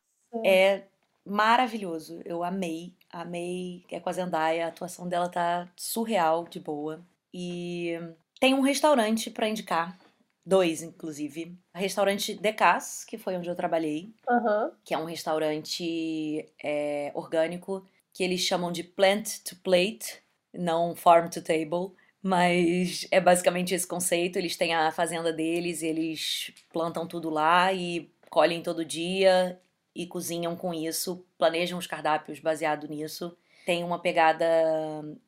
[0.45, 0.83] É
[1.25, 2.21] maravilhoso.
[2.25, 3.83] Eu amei, amei.
[3.89, 7.01] É com a Zendaya, a atuação dela tá surreal, de boa.
[7.33, 7.99] E
[8.39, 9.97] tem um restaurante para indicar.
[10.45, 11.57] Dois, inclusive.
[11.73, 14.13] O restaurante Decas, que foi onde eu trabalhei.
[14.29, 14.71] Uhum.
[14.83, 20.23] Que é um restaurante é, orgânico que eles chamam de plant to plate
[20.57, 24.37] não farm to table, mas é basicamente esse conceito.
[24.37, 29.59] Eles têm a fazenda deles, eles plantam tudo lá e colhem todo dia
[29.95, 33.37] e cozinham com isso, planejam os cardápios baseado nisso.
[33.65, 34.45] Tem uma pegada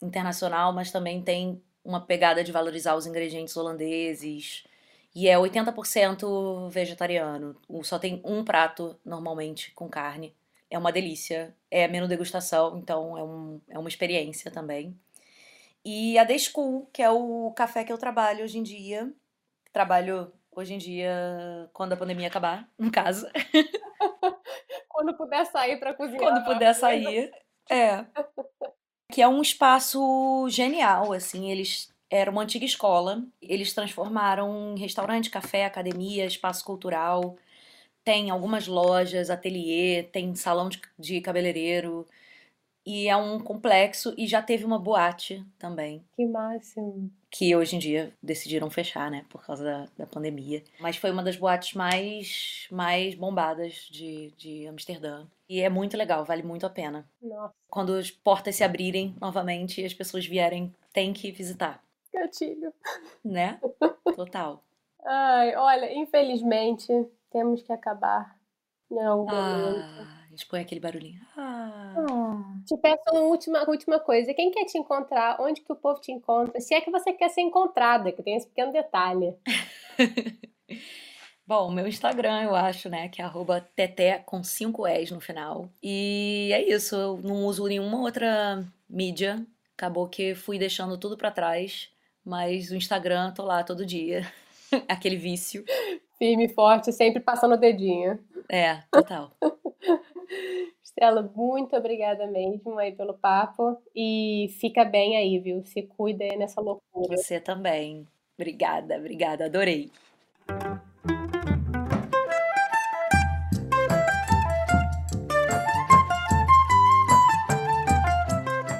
[0.01, 4.65] internacional, mas também tem uma pegada de valorizar os ingredientes holandeses.
[5.15, 7.55] E é 80% vegetariano.
[7.83, 10.35] Só tem um prato normalmente com carne.
[10.69, 11.55] É uma delícia.
[11.71, 14.99] É menu degustação, então é, um, é uma experiência também.
[15.89, 19.09] E a The School, que é o café que eu trabalho hoje em dia.
[19.71, 23.25] Trabalho hoje em dia quando a pandemia acabar, no caso.
[24.89, 26.19] quando puder sair para cozinhar.
[26.19, 27.31] Quando puder sair.
[27.69, 28.05] É.
[29.09, 35.29] Que é um espaço genial, assim, eles era uma antiga escola, eles transformaram em restaurante,
[35.29, 37.37] café, academia, espaço cultural,
[38.03, 42.05] tem algumas lojas, ateliê, tem salão de, de cabeleireiro,
[42.87, 46.05] e é um complexo e já teve uma boate também.
[46.15, 47.11] Que máximo.
[47.29, 49.25] Que hoje em dia decidiram fechar, né?
[49.27, 50.63] Por causa da, da pandemia.
[50.79, 55.27] Mas foi uma das boates mais, mais bombadas de, de Amsterdã.
[55.49, 57.05] E é muito legal, vale muito a pena.
[57.21, 57.53] Nossa.
[57.69, 61.83] Quando as portas se abrirem novamente e as pessoas vierem, tem que visitar.
[62.13, 62.73] Gatilho.
[63.21, 63.59] Né?
[64.15, 64.63] Total.
[65.05, 66.87] Ai, olha, infelizmente
[67.29, 68.33] temos que acabar
[68.89, 69.57] em algum ah.
[69.57, 71.19] momento gente põe aquele barulhinho.
[71.35, 71.95] Ah.
[71.97, 72.43] ah.
[72.65, 74.33] Te peço uma última, última coisa.
[74.33, 75.41] Quem quer te encontrar?
[75.41, 76.61] Onde que o povo te encontra?
[76.61, 79.35] Se é que você quer ser encontrada, que tem esse pequeno detalhe.
[81.45, 85.69] Bom, meu Instagram, eu acho, né, que é arroba teté com 5 es no final.
[85.81, 89.43] E é isso, eu não uso nenhuma outra mídia.
[89.73, 91.89] Acabou que fui deixando tudo para trás,
[92.23, 94.29] mas o Instagram tô lá todo dia.
[94.89, 95.63] Aquele vício.
[96.19, 98.19] Firme forte, sempre passando o dedinho.
[98.49, 99.31] É, total.
[100.83, 105.63] Estela, muito obrigada mesmo aí pelo papo e fica bem aí, viu?
[105.63, 107.17] Se cuida aí nessa loucura.
[107.17, 108.07] Você também.
[108.37, 109.89] Obrigada, obrigada, adorei.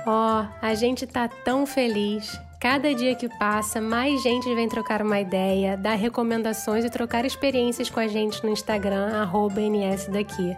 [0.09, 2.39] Ó, oh, a gente tá tão feliz.
[2.61, 7.89] Cada dia que passa, mais gente vem trocar uma ideia, dar recomendações e trocar experiências
[7.89, 9.29] com a gente no Instagram,
[9.93, 10.55] nsdaqui.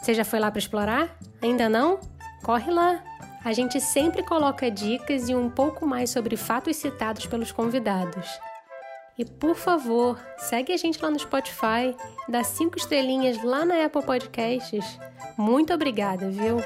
[0.00, 1.16] Você já foi lá para explorar?
[1.42, 1.98] Ainda não?
[2.42, 3.02] Corre lá!
[3.44, 8.28] A gente sempre coloca dicas e um pouco mais sobre fatos citados pelos convidados.
[9.16, 11.96] E por favor, segue a gente lá no Spotify,
[12.28, 14.98] dá cinco estrelinhas lá na Apple Podcasts.
[15.36, 16.58] Muito obrigada, viu?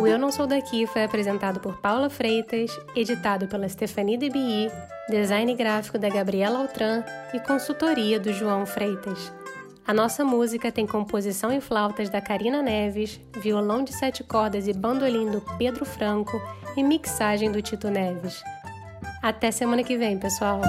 [0.00, 4.70] O Eu Não Sou Daqui foi apresentado por Paula Freitas, editado pela Stephanie Debi,
[5.08, 7.02] design gráfico da Gabriela Altran
[7.32, 9.32] e consultoria do João Freitas.
[9.86, 14.72] A nossa música tem composição em flautas da Karina Neves, violão de sete cordas e
[14.72, 16.40] bandolim do Pedro Franco
[16.74, 18.42] e mixagem do Tito Neves.
[19.22, 20.62] Até semana que vem, pessoal!